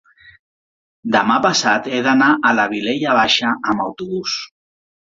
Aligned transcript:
demà 1.17 1.35
passat 1.43 1.91
he 1.91 2.01
d'anar 2.09 2.31
a 2.33 2.55
la 2.61 2.67
Vilella 2.75 3.15
Baixa 3.21 3.57
amb 3.75 3.89
autobús. 3.89 4.43